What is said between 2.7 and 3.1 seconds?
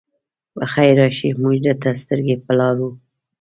وو.